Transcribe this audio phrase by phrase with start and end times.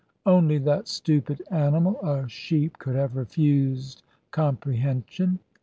[0.25, 5.37] Only that stupid animal, a sheep, could have refused comprehension.